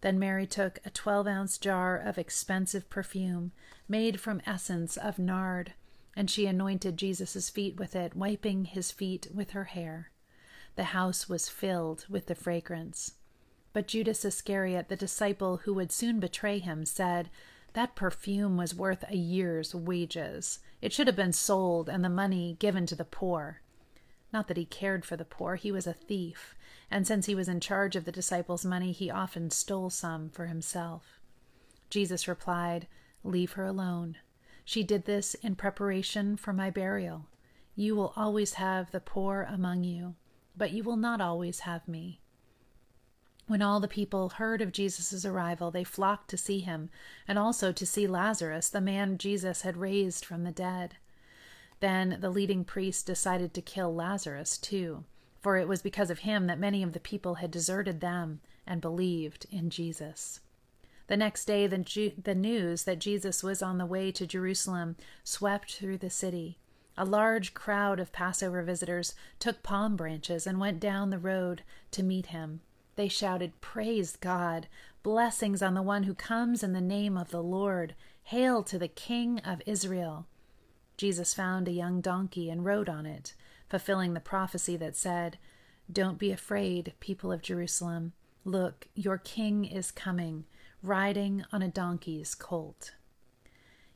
Then 0.00 0.18
Mary 0.18 0.46
took 0.46 0.78
a 0.84 0.90
twelve 0.90 1.26
ounce 1.26 1.58
jar 1.58 1.96
of 1.96 2.18
expensive 2.18 2.88
perfume 2.90 3.52
made 3.88 4.20
from 4.20 4.42
essence 4.46 4.96
of 4.96 5.18
nard, 5.18 5.74
and 6.16 6.30
she 6.30 6.46
anointed 6.46 6.96
Jesus' 6.96 7.50
feet 7.50 7.78
with 7.78 7.94
it, 7.94 8.16
wiping 8.16 8.64
his 8.64 8.90
feet 8.90 9.28
with 9.32 9.50
her 9.50 9.64
hair. 9.64 10.10
The 10.76 10.84
house 10.84 11.28
was 11.28 11.48
filled 11.48 12.04
with 12.08 12.26
the 12.26 12.34
fragrance. 12.34 13.12
But 13.78 13.86
Judas 13.86 14.24
Iscariot, 14.24 14.88
the 14.88 14.96
disciple 14.96 15.58
who 15.58 15.74
would 15.74 15.92
soon 15.92 16.18
betray 16.18 16.58
him, 16.58 16.84
said, 16.84 17.30
That 17.74 17.94
perfume 17.94 18.56
was 18.56 18.74
worth 18.74 19.04
a 19.08 19.14
year's 19.14 19.72
wages. 19.72 20.58
It 20.82 20.92
should 20.92 21.06
have 21.06 21.14
been 21.14 21.32
sold 21.32 21.88
and 21.88 22.04
the 22.04 22.08
money 22.08 22.56
given 22.58 22.86
to 22.86 22.96
the 22.96 23.04
poor. 23.04 23.62
Not 24.32 24.48
that 24.48 24.56
he 24.56 24.64
cared 24.64 25.04
for 25.04 25.16
the 25.16 25.24
poor, 25.24 25.54
he 25.54 25.70
was 25.70 25.86
a 25.86 25.92
thief, 25.92 26.56
and 26.90 27.06
since 27.06 27.26
he 27.26 27.36
was 27.36 27.48
in 27.48 27.60
charge 27.60 27.94
of 27.94 28.04
the 28.04 28.10
disciples' 28.10 28.64
money, 28.64 28.90
he 28.90 29.12
often 29.12 29.48
stole 29.48 29.90
some 29.90 30.28
for 30.28 30.46
himself. 30.46 31.20
Jesus 31.88 32.26
replied, 32.26 32.88
Leave 33.22 33.52
her 33.52 33.64
alone. 33.64 34.16
She 34.64 34.82
did 34.82 35.04
this 35.04 35.34
in 35.34 35.54
preparation 35.54 36.36
for 36.36 36.52
my 36.52 36.68
burial. 36.68 37.28
You 37.76 37.94
will 37.94 38.12
always 38.16 38.54
have 38.54 38.90
the 38.90 38.98
poor 38.98 39.46
among 39.48 39.84
you, 39.84 40.16
but 40.56 40.72
you 40.72 40.82
will 40.82 40.96
not 40.96 41.20
always 41.20 41.60
have 41.60 41.86
me. 41.86 42.18
When 43.48 43.62
all 43.62 43.80
the 43.80 43.88
people 43.88 44.28
heard 44.28 44.60
of 44.60 44.72
Jesus' 44.72 45.24
arrival, 45.24 45.70
they 45.70 45.82
flocked 45.82 46.28
to 46.28 46.36
see 46.36 46.60
him, 46.60 46.90
and 47.26 47.38
also 47.38 47.72
to 47.72 47.86
see 47.86 48.06
Lazarus, 48.06 48.68
the 48.68 48.80
man 48.82 49.16
Jesus 49.16 49.62
had 49.62 49.78
raised 49.78 50.22
from 50.22 50.44
the 50.44 50.52
dead. 50.52 50.96
Then 51.80 52.18
the 52.20 52.28
leading 52.28 52.62
priests 52.62 53.02
decided 53.02 53.54
to 53.54 53.62
kill 53.62 53.94
Lazarus 53.94 54.58
too, 54.58 55.04
for 55.40 55.56
it 55.56 55.66
was 55.66 55.80
because 55.80 56.10
of 56.10 56.20
him 56.20 56.46
that 56.46 56.58
many 56.58 56.82
of 56.82 56.92
the 56.92 57.00
people 57.00 57.36
had 57.36 57.50
deserted 57.50 58.02
them 58.02 58.40
and 58.66 58.82
believed 58.82 59.46
in 59.50 59.70
Jesus. 59.70 60.40
The 61.06 61.16
next 61.16 61.46
day, 61.46 61.66
the, 61.66 61.78
Ju- 61.78 62.12
the 62.22 62.34
news 62.34 62.82
that 62.82 62.98
Jesus 62.98 63.42
was 63.42 63.62
on 63.62 63.78
the 63.78 63.86
way 63.86 64.12
to 64.12 64.26
Jerusalem 64.26 64.94
swept 65.24 65.72
through 65.72 65.98
the 65.98 66.10
city. 66.10 66.58
A 66.98 67.06
large 67.06 67.54
crowd 67.54 67.98
of 67.98 68.12
Passover 68.12 68.62
visitors 68.62 69.14
took 69.38 69.62
palm 69.62 69.96
branches 69.96 70.46
and 70.46 70.60
went 70.60 70.80
down 70.80 71.08
the 71.08 71.18
road 71.18 71.62
to 71.92 72.02
meet 72.02 72.26
him. 72.26 72.60
They 72.98 73.06
shouted, 73.06 73.60
Praise 73.60 74.16
God! 74.16 74.66
Blessings 75.04 75.62
on 75.62 75.74
the 75.74 75.82
one 75.82 76.02
who 76.02 76.14
comes 76.14 76.64
in 76.64 76.72
the 76.72 76.80
name 76.80 77.16
of 77.16 77.30
the 77.30 77.40
Lord! 77.40 77.94
Hail 78.24 78.64
to 78.64 78.76
the 78.76 78.88
King 78.88 79.38
of 79.44 79.62
Israel! 79.66 80.26
Jesus 80.96 81.32
found 81.32 81.68
a 81.68 81.70
young 81.70 82.00
donkey 82.00 82.50
and 82.50 82.64
rode 82.64 82.88
on 82.88 83.06
it, 83.06 83.34
fulfilling 83.68 84.14
the 84.14 84.20
prophecy 84.20 84.76
that 84.78 84.96
said, 84.96 85.38
Don't 85.88 86.18
be 86.18 86.32
afraid, 86.32 86.92
people 86.98 87.30
of 87.30 87.40
Jerusalem. 87.40 88.14
Look, 88.44 88.88
your 88.96 89.18
king 89.18 89.64
is 89.64 89.92
coming, 89.92 90.46
riding 90.82 91.44
on 91.52 91.62
a 91.62 91.68
donkey's 91.68 92.34
colt. 92.34 92.94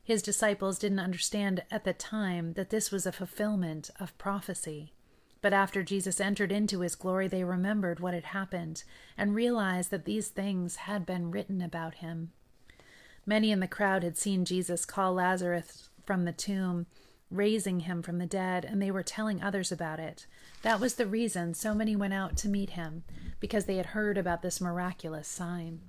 His 0.01 0.21
disciples 0.21 0.79
didn't 0.79 0.99
understand 0.99 1.65
at 1.69 1.83
the 1.83 1.91
time 1.91 2.53
that 2.53 2.69
this 2.69 2.89
was 2.89 3.05
a 3.05 3.11
fulfillment 3.11 3.89
of 3.99 4.17
prophecy. 4.17 4.92
But 5.43 5.51
after 5.51 5.83
Jesus 5.83 6.21
entered 6.21 6.53
into 6.53 6.79
his 6.79 6.95
glory, 6.95 7.27
they 7.27 7.43
remembered 7.43 7.99
what 7.99 8.13
had 8.13 8.23
happened 8.23 8.85
and 9.17 9.35
realized 9.35 9.91
that 9.91 10.05
these 10.05 10.29
things 10.29 10.77
had 10.77 11.05
been 11.05 11.31
written 11.31 11.61
about 11.61 11.95
him. 11.95 12.31
Many 13.25 13.51
in 13.51 13.59
the 13.59 13.67
crowd 13.67 14.03
had 14.03 14.17
seen 14.17 14.45
Jesus 14.45 14.85
call 14.85 15.15
Lazarus 15.15 15.89
from 16.05 16.23
the 16.23 16.31
tomb, 16.31 16.85
raising 17.29 17.81
him 17.81 18.01
from 18.01 18.19
the 18.19 18.25
dead, 18.25 18.63
and 18.63 18.81
they 18.81 18.89
were 18.89 19.03
telling 19.03 19.43
others 19.43 19.69
about 19.69 19.99
it. 19.99 20.27
That 20.61 20.79
was 20.79 20.95
the 20.95 21.05
reason 21.05 21.53
so 21.53 21.75
many 21.75 21.93
went 21.93 22.13
out 22.13 22.37
to 22.37 22.47
meet 22.47 22.69
him, 22.71 23.03
because 23.41 23.65
they 23.65 23.75
had 23.75 23.87
heard 23.87 24.17
about 24.17 24.43
this 24.43 24.61
miraculous 24.61 25.27
sign. 25.27 25.81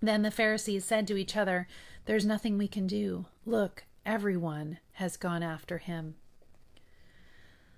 Then 0.00 0.22
the 0.22 0.30
Pharisees 0.30 0.84
said 0.84 1.08
to 1.08 1.16
each 1.16 1.36
other, 1.36 1.66
There's 2.04 2.24
nothing 2.24 2.58
we 2.58 2.68
can 2.68 2.86
do. 2.86 3.26
Look, 3.44 3.86
everyone 4.06 4.78
has 4.92 5.16
gone 5.16 5.42
after 5.42 5.78
him. 5.78 6.14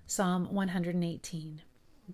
Psalm 0.07 0.53
118 0.53 1.63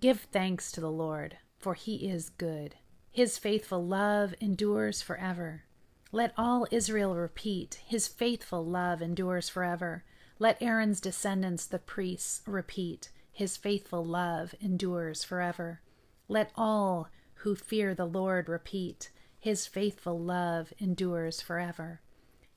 Give 0.00 0.18
thanks 0.18 0.72
to 0.72 0.80
the 0.80 0.90
Lord, 0.90 1.36
for 1.58 1.74
he 1.74 2.08
is 2.08 2.30
good. 2.30 2.76
His 3.10 3.36
faithful 3.36 3.84
love 3.84 4.34
endures 4.40 5.02
forever. 5.02 5.64
Let 6.10 6.32
all 6.38 6.66
Israel 6.70 7.14
repeat, 7.14 7.82
His 7.84 8.08
faithful 8.08 8.64
love 8.64 9.02
endures 9.02 9.50
forever. 9.50 10.04
Let 10.38 10.62
Aaron's 10.62 11.02
descendants, 11.02 11.66
the 11.66 11.78
priests, 11.78 12.40
repeat, 12.46 13.10
His 13.30 13.58
faithful 13.58 14.02
love 14.02 14.54
endures 14.58 15.22
forever. 15.22 15.82
Let 16.28 16.50
all 16.56 17.10
who 17.34 17.54
fear 17.54 17.94
the 17.94 18.06
Lord 18.06 18.48
repeat, 18.48 19.10
His 19.38 19.66
faithful 19.66 20.18
love 20.18 20.72
endures 20.78 21.42
forever. 21.42 22.00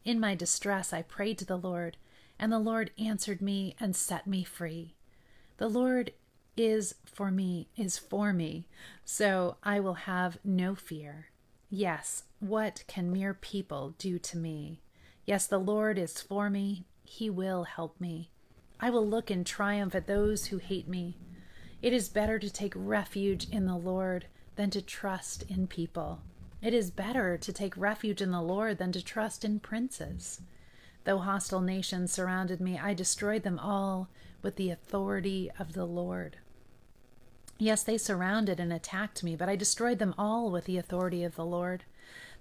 In 0.05 0.17
my 0.17 0.33
distress 0.33 0.93
I 0.93 1.01
prayed 1.01 1.37
to 1.39 1.45
the 1.45 1.57
Lord, 1.57 1.97
and 2.39 2.53
the 2.53 2.59
Lord 2.59 2.91
answered 2.97 3.41
me 3.41 3.75
and 3.81 3.95
set 3.97 4.25
me 4.25 4.45
free. 4.45 4.94
The 5.57 5.69
Lord 5.69 6.11
is 6.57 6.95
for 7.05 7.31
me, 7.31 7.69
is 7.77 7.97
for 7.97 8.33
me, 8.33 8.67
so 9.03 9.57
I 9.63 9.79
will 9.79 9.93
have 9.93 10.37
no 10.43 10.75
fear. 10.75 11.27
Yes, 11.69 12.23
what 12.39 12.83
can 12.87 13.11
mere 13.11 13.33
people 13.33 13.95
do 13.97 14.19
to 14.19 14.37
me? 14.37 14.81
Yes, 15.25 15.47
the 15.47 15.57
Lord 15.57 15.97
is 15.97 16.21
for 16.21 16.49
me. 16.49 16.85
He 17.03 17.29
will 17.29 17.63
help 17.63 17.99
me. 17.99 18.31
I 18.79 18.89
will 18.89 19.07
look 19.07 19.31
in 19.31 19.43
triumph 19.43 19.95
at 19.95 20.07
those 20.07 20.47
who 20.47 20.57
hate 20.57 20.87
me. 20.87 21.17
It 21.81 21.93
is 21.93 22.09
better 22.09 22.37
to 22.39 22.49
take 22.49 22.73
refuge 22.75 23.47
in 23.49 23.65
the 23.65 23.77
Lord 23.77 24.25
than 24.55 24.69
to 24.71 24.81
trust 24.81 25.43
in 25.49 25.67
people. 25.67 26.21
It 26.61 26.73
is 26.73 26.91
better 26.91 27.37
to 27.37 27.53
take 27.53 27.77
refuge 27.77 28.21
in 28.21 28.31
the 28.31 28.41
Lord 28.41 28.77
than 28.77 28.91
to 28.91 29.03
trust 29.03 29.45
in 29.45 29.59
princes. 29.59 30.41
Though 31.05 31.19
hostile 31.19 31.61
nations 31.61 32.11
surrounded 32.11 32.59
me, 32.59 32.77
I 32.77 32.93
destroyed 32.93 33.43
them 33.43 33.59
all 33.59 34.09
with 34.41 34.55
the 34.55 34.71
authority 34.71 35.51
of 35.57 35.73
the 35.73 35.85
Lord. 35.85 36.37
Yes, 37.57 37.83
they 37.83 37.97
surrounded 37.97 38.59
and 38.59 38.73
attacked 38.73 39.23
me, 39.23 39.35
but 39.35 39.47
I 39.47 39.55
destroyed 39.55 39.99
them 39.99 40.13
all 40.17 40.51
with 40.51 40.65
the 40.65 40.77
authority 40.77 41.23
of 41.23 41.35
the 41.35 41.45
Lord. 41.45 41.85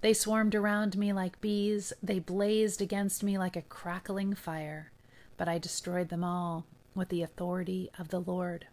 They 0.00 0.12
swarmed 0.12 0.54
around 0.54 0.96
me 0.96 1.12
like 1.12 1.40
bees, 1.40 1.92
they 2.02 2.18
blazed 2.18 2.82
against 2.82 3.22
me 3.22 3.38
like 3.38 3.54
a 3.54 3.62
crackling 3.62 4.34
fire, 4.34 4.90
but 5.36 5.48
I 5.48 5.58
destroyed 5.58 6.08
them 6.08 6.24
all 6.24 6.66
with 6.94 7.10
the 7.10 7.22
authority 7.22 7.90
of 7.98 8.08
the 8.08 8.20
Lord. 8.20 8.66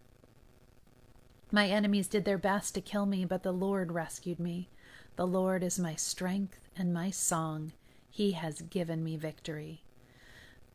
My 1.52 1.68
enemies 1.68 2.08
did 2.08 2.24
their 2.26 2.38
best 2.38 2.74
to 2.76 2.82
kill 2.82 3.06
me, 3.06 3.26
but 3.26 3.44
the 3.44 3.52
Lord 3.52 3.92
rescued 3.92 4.40
me. 4.40 4.70
The 5.18 5.28
Lord 5.28 5.64
is 5.64 5.78
my 5.78 5.96
strength 5.96 6.60
and 6.78 6.94
my 6.94 7.12
song. 7.12 7.74
He 8.14 8.34
has 8.34 8.62
given 8.62 9.06
me 9.06 9.16
victory. 9.16 9.84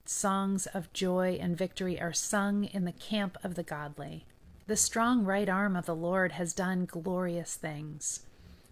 Songs 0.07 0.67
of 0.69 0.93
joy 0.95 1.39
and 1.41 1.57
victory 1.57 2.01
are 2.01 2.15
sung 2.15 2.65
in 2.65 2.87
the 2.87 2.93
camp 2.93 3.37
of 3.45 3.57
the 3.57 3.63
godly. 3.63 4.25
The 4.67 4.77
strong 4.77 5.23
right 5.23 5.49
arm 5.49 5.77
of 5.77 5.85
the 5.85 5.95
Lord 5.95 6.33
has 6.33 6.55
done 6.55 6.87
glorious 6.87 7.55
things. 7.55 8.23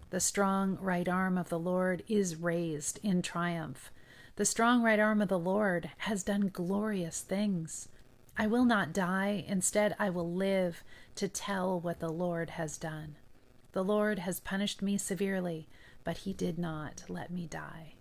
The 0.09 0.19
strong 0.19 0.77
right 0.81 1.07
arm 1.07 1.37
of 1.37 1.49
the 1.49 1.59
Lord 1.59 2.03
is 2.07 2.37
raised 2.37 2.99
in 3.03 3.21
triumph. 3.21 3.91
The 4.35 4.45
strong 4.45 4.81
right 4.81 4.99
arm 4.99 5.21
of 5.21 5.29
the 5.29 5.39
Lord 5.39 5.91
has 5.99 6.23
done 6.23 6.49
glorious 6.51 7.21
things. 7.21 7.87
I 8.35 8.47
will 8.47 8.65
not 8.65 8.93
die, 8.93 9.45
instead, 9.47 9.95
I 9.99 10.09
will 10.09 10.33
live 10.33 10.83
to 11.15 11.27
tell 11.27 11.79
what 11.79 11.99
the 11.99 12.11
Lord 12.11 12.49
has 12.51 12.77
done. 12.79 13.15
The 13.73 13.83
Lord 13.83 14.19
has 14.19 14.39
punished 14.39 14.81
me 14.81 14.97
severely, 14.97 15.67
but 16.03 16.17
he 16.17 16.33
did 16.33 16.57
not 16.57 17.03
let 17.07 17.29
me 17.29 17.45
die. 17.45 17.93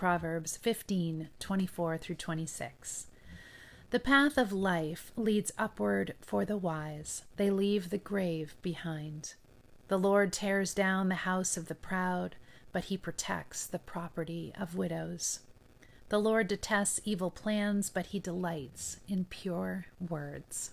Proverbs 0.00 0.56
15 0.56 1.28
24 1.40 1.98
through 1.98 2.14
26. 2.14 3.08
The 3.90 4.00
path 4.00 4.38
of 4.38 4.50
life 4.50 5.12
leads 5.14 5.52
upward 5.58 6.14
for 6.22 6.46
the 6.46 6.56
wise. 6.56 7.24
They 7.36 7.50
leave 7.50 7.90
the 7.90 7.98
grave 7.98 8.54
behind. 8.62 9.34
The 9.88 9.98
Lord 9.98 10.32
tears 10.32 10.72
down 10.72 11.10
the 11.10 11.26
house 11.26 11.58
of 11.58 11.68
the 11.68 11.74
proud, 11.74 12.36
but 12.72 12.84
he 12.84 12.96
protects 12.96 13.66
the 13.66 13.78
property 13.78 14.54
of 14.58 14.74
widows. 14.74 15.40
The 16.08 16.18
Lord 16.18 16.48
detests 16.48 17.02
evil 17.04 17.30
plans, 17.30 17.90
but 17.90 18.06
he 18.06 18.18
delights 18.18 19.00
in 19.06 19.26
pure 19.26 19.84
words. 20.00 20.70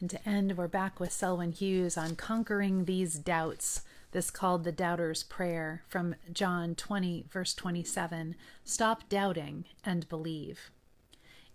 And 0.00 0.08
to 0.08 0.26
end, 0.26 0.56
we're 0.56 0.66
back 0.66 0.98
with 0.98 1.12
Selwyn 1.12 1.52
Hughes 1.52 1.98
on 1.98 2.16
conquering 2.16 2.86
these 2.86 3.16
doubts. 3.16 3.82
This 4.12 4.30
called 4.30 4.64
the 4.64 4.72
Doubter's 4.72 5.22
Prayer 5.22 5.82
from 5.88 6.14
John 6.30 6.74
20, 6.74 7.24
verse 7.30 7.54
27. 7.54 8.34
Stop 8.62 9.08
doubting 9.08 9.64
and 9.84 10.08
believe. 10.08 10.70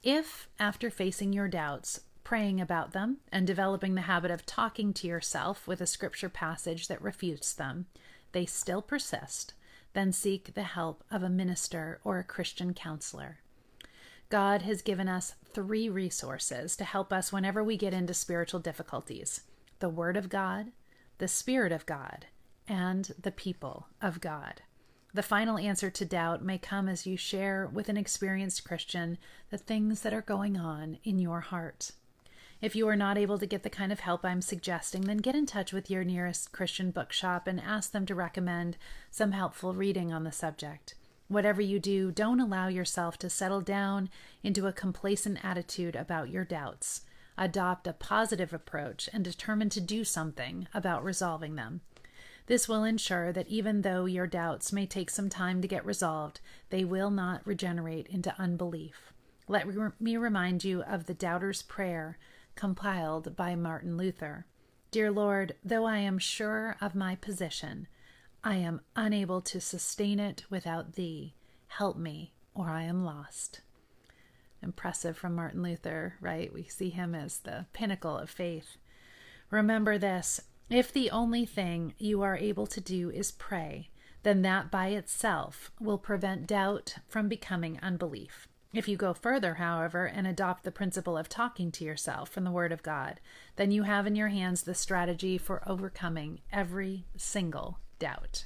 If, 0.01 0.49
after 0.59 0.89
facing 0.89 1.33
your 1.33 1.47
doubts, 1.47 2.01
praying 2.23 2.59
about 2.59 2.93
them, 2.93 3.17
and 3.31 3.45
developing 3.45 3.93
the 3.93 4.01
habit 4.01 4.31
of 4.31 4.45
talking 4.45 4.91
to 4.93 5.07
yourself 5.07 5.67
with 5.67 5.81
a 5.81 5.87
scripture 5.87 6.29
passage 6.29 6.87
that 6.87 7.01
refutes 7.01 7.53
them, 7.53 7.85
they 8.31 8.45
still 8.45 8.81
persist, 8.81 9.53
then 9.93 10.11
seek 10.11 10.55
the 10.55 10.63
help 10.63 11.03
of 11.11 11.21
a 11.21 11.29
minister 11.29 11.99
or 12.03 12.17
a 12.17 12.23
Christian 12.23 12.73
counselor. 12.73 13.37
God 14.29 14.63
has 14.63 14.81
given 14.81 15.07
us 15.07 15.35
three 15.45 15.89
resources 15.89 16.75
to 16.77 16.83
help 16.83 17.13
us 17.13 17.31
whenever 17.31 17.63
we 17.63 17.77
get 17.77 17.93
into 17.93 18.15
spiritual 18.15 18.59
difficulties 18.59 19.41
the 19.79 19.89
Word 19.89 20.17
of 20.17 20.27
God, 20.27 20.71
the 21.19 21.27
Spirit 21.27 21.71
of 21.71 21.85
God, 21.85 22.25
and 22.67 23.13
the 23.21 23.31
people 23.31 23.87
of 24.01 24.21
God. 24.21 24.61
The 25.13 25.23
final 25.23 25.57
answer 25.57 25.89
to 25.89 26.05
doubt 26.05 26.43
may 26.43 26.57
come 26.57 26.87
as 26.87 27.07
you 27.07 27.17
share 27.17 27.67
with 27.71 27.89
an 27.89 27.97
experienced 27.97 28.63
Christian 28.63 29.17
the 29.49 29.57
things 29.57 30.01
that 30.01 30.13
are 30.13 30.21
going 30.21 30.57
on 30.57 30.99
in 31.03 31.17
your 31.17 31.39
heart. 31.39 31.91
If 32.61 32.75
you 32.75 32.87
are 32.87 32.95
not 32.95 33.17
able 33.17 33.37
to 33.37 33.45
get 33.45 33.63
the 33.63 33.69
kind 33.69 33.91
of 33.91 33.99
help 33.99 34.25
I'm 34.25 34.41
suggesting, 34.41 35.01
then 35.01 35.17
get 35.17 35.35
in 35.35 35.45
touch 35.45 35.71
with 35.71 35.89
your 35.89 36.03
nearest 36.03 36.51
Christian 36.51 36.91
bookshop 36.91 37.47
and 37.47 37.59
ask 37.59 37.91
them 37.91 38.05
to 38.07 38.15
recommend 38.15 38.77
some 39.11 39.31
helpful 39.31 39.73
reading 39.73 40.11
on 40.11 40.23
the 40.23 40.31
subject. 40.31 40.95
Whatever 41.27 41.61
you 41.61 41.79
do, 41.79 42.11
don't 42.11 42.39
allow 42.39 42.67
yourself 42.67 43.17
to 43.19 43.29
settle 43.29 43.61
down 43.61 44.09
into 44.43 44.65
a 44.65 44.73
complacent 44.73 45.43
attitude 45.43 45.95
about 45.95 46.29
your 46.29 46.45
doubts. 46.45 47.01
Adopt 47.37 47.85
a 47.85 47.93
positive 47.93 48.53
approach 48.53 49.07
and 49.13 49.23
determine 49.23 49.69
to 49.69 49.81
do 49.81 50.03
something 50.03 50.67
about 50.73 51.03
resolving 51.03 51.55
them. 51.55 51.81
This 52.47 52.67
will 52.67 52.83
ensure 52.83 53.31
that 53.33 53.47
even 53.47 53.81
though 53.81 54.05
your 54.05 54.25
doubts 54.25 54.73
may 54.73 54.85
take 54.85 55.09
some 55.09 55.29
time 55.29 55.61
to 55.61 55.67
get 55.67 55.85
resolved, 55.85 56.39
they 56.69 56.83
will 56.83 57.11
not 57.11 57.45
regenerate 57.45 58.07
into 58.07 58.33
unbelief. 58.39 59.13
Let 59.47 59.67
me 59.99 60.17
remind 60.17 60.63
you 60.63 60.81
of 60.83 61.05
the 61.05 61.13
doubter's 61.13 61.61
prayer 61.61 62.17
compiled 62.55 63.35
by 63.35 63.55
Martin 63.55 63.95
Luther. 63.97 64.45
Dear 64.91 65.11
Lord, 65.11 65.55
though 65.63 65.85
I 65.85 65.97
am 65.97 66.17
sure 66.17 66.77
of 66.79 66.95
my 66.95 67.15
position, 67.15 67.87
I 68.43 68.55
am 68.55 68.81
unable 68.95 69.41
to 69.41 69.59
sustain 69.59 70.19
it 70.19 70.45
without 70.49 70.93
Thee. 70.93 71.35
Help 71.67 71.97
me, 71.97 72.33
or 72.55 72.69
I 72.69 72.83
am 72.83 73.03
lost. 73.03 73.61
Impressive 74.63 75.17
from 75.17 75.35
Martin 75.35 75.61
Luther, 75.61 76.15
right? 76.21 76.51
We 76.53 76.63
see 76.63 76.89
him 76.89 77.13
as 77.13 77.39
the 77.39 77.65
pinnacle 77.73 78.17
of 78.17 78.29
faith. 78.29 78.77
Remember 79.51 79.97
this 79.97 80.41
if 80.69 80.91
the 80.91 81.09
only 81.11 81.45
thing 81.45 81.93
you 81.97 82.21
are 82.21 82.37
able 82.37 82.67
to 82.67 82.81
do 82.81 83.09
is 83.09 83.31
pray, 83.31 83.89
then 84.23 84.41
that 84.41 84.69
by 84.69 84.87
itself 84.87 85.71
will 85.79 85.97
prevent 85.97 86.47
doubt 86.47 86.95
from 87.07 87.29
becoming 87.29 87.79
unbelief. 87.81 88.47
If 88.73 88.87
you 88.87 88.97
go 88.97 89.13
further, 89.13 89.55
however, 89.55 90.05
and 90.05 90.27
adopt 90.27 90.63
the 90.63 90.71
principle 90.71 91.17
of 91.17 91.29
talking 91.29 91.71
to 91.71 91.85
yourself 91.85 92.29
from 92.29 92.43
the 92.43 92.51
Word 92.51 92.73
of 92.73 92.83
God, 92.83 93.21
then 93.55 93.71
you 93.71 93.83
have 93.83 94.05
in 94.05 94.15
your 94.15 94.27
hands 94.27 94.63
the 94.63 94.75
strategy 94.75 95.37
for 95.37 95.63
overcoming 95.65 96.41
every 96.51 97.05
single 97.15 97.79
doubt. 97.97 98.45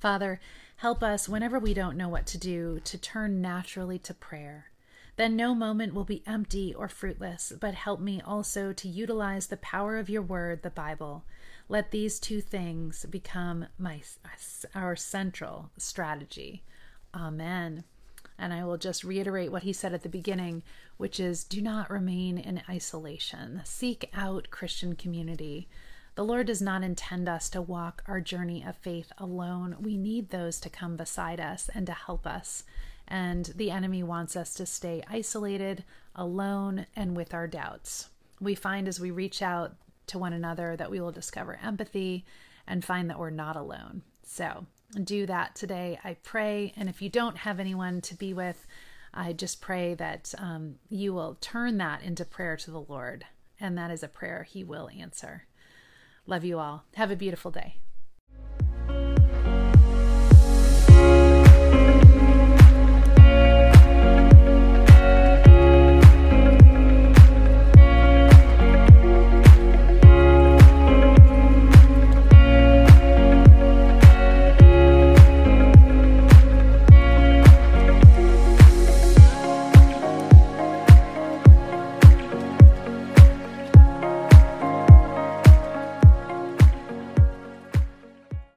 Father, 0.00 0.40
help 0.76 1.02
us 1.02 1.28
whenever 1.28 1.58
we 1.58 1.74
don't 1.74 1.96
know 1.96 2.08
what 2.08 2.26
to 2.26 2.38
do 2.38 2.80
to 2.84 2.96
turn 2.96 3.42
naturally 3.42 3.98
to 3.98 4.14
prayer. 4.14 4.70
Then 5.16 5.34
no 5.34 5.54
moment 5.54 5.94
will 5.94 6.04
be 6.04 6.22
empty 6.26 6.74
or 6.74 6.88
fruitless, 6.88 7.52
but 7.58 7.74
help 7.74 8.00
me 8.00 8.20
also 8.20 8.72
to 8.74 8.88
utilize 8.88 9.46
the 9.46 9.56
power 9.56 9.96
of 9.96 10.10
your 10.10 10.22
word, 10.22 10.62
the 10.62 10.70
Bible. 10.70 11.24
Let 11.68 11.90
these 11.90 12.20
two 12.20 12.40
things 12.40 13.06
become 13.06 13.66
my 13.78 14.02
our 14.74 14.94
central 14.94 15.70
strategy. 15.78 16.62
Amen. 17.14 17.84
And 18.38 18.52
I 18.52 18.64
will 18.64 18.76
just 18.76 19.04
reiterate 19.04 19.50
what 19.50 19.62
he 19.62 19.72
said 19.72 19.94
at 19.94 20.02
the 20.02 20.10
beginning, 20.10 20.62
which 20.98 21.18
is 21.18 21.44
do 21.44 21.62
not 21.62 21.90
remain 21.90 22.36
in 22.36 22.62
isolation. 22.68 23.62
Seek 23.64 24.10
out 24.14 24.50
Christian 24.50 24.94
community. 24.94 25.68
The 26.14 26.24
Lord 26.24 26.46
does 26.46 26.60
not 26.60 26.82
intend 26.82 27.28
us 27.28 27.48
to 27.50 27.62
walk 27.62 28.02
our 28.06 28.20
journey 28.20 28.62
of 28.66 28.76
faith 28.76 29.12
alone. 29.18 29.76
We 29.80 29.96
need 29.96 30.28
those 30.28 30.60
to 30.60 30.70
come 30.70 30.96
beside 30.96 31.40
us 31.40 31.70
and 31.74 31.86
to 31.86 31.92
help 31.92 32.26
us. 32.26 32.64
And 33.08 33.46
the 33.56 33.70
enemy 33.70 34.02
wants 34.02 34.36
us 34.36 34.54
to 34.54 34.66
stay 34.66 35.02
isolated, 35.08 35.84
alone, 36.14 36.86
and 36.96 37.16
with 37.16 37.32
our 37.34 37.46
doubts. 37.46 38.08
We 38.40 38.54
find 38.54 38.88
as 38.88 39.00
we 39.00 39.10
reach 39.10 39.42
out 39.42 39.76
to 40.08 40.18
one 40.18 40.32
another 40.32 40.76
that 40.76 40.90
we 40.90 41.00
will 41.00 41.12
discover 41.12 41.58
empathy 41.62 42.24
and 42.66 42.84
find 42.84 43.08
that 43.08 43.18
we're 43.18 43.30
not 43.30 43.56
alone. 43.56 44.02
So, 44.24 44.66
do 45.02 45.26
that 45.26 45.54
today. 45.54 45.98
I 46.04 46.14
pray. 46.22 46.72
And 46.76 46.88
if 46.88 47.02
you 47.02 47.08
don't 47.08 47.38
have 47.38 47.60
anyone 47.60 48.00
to 48.02 48.14
be 48.14 48.32
with, 48.32 48.66
I 49.14 49.32
just 49.32 49.60
pray 49.60 49.94
that 49.94 50.34
um, 50.38 50.76
you 50.88 51.12
will 51.14 51.36
turn 51.40 51.78
that 51.78 52.02
into 52.02 52.24
prayer 52.24 52.56
to 52.56 52.70
the 52.70 52.80
Lord. 52.80 53.24
And 53.58 53.76
that 53.78 53.90
is 53.90 54.02
a 54.02 54.08
prayer 54.08 54.42
He 54.42 54.62
will 54.62 54.90
answer. 54.98 55.46
Love 56.26 56.44
you 56.44 56.58
all. 56.58 56.84
Have 56.94 57.10
a 57.10 57.16
beautiful 57.16 57.50
day. 57.50 57.76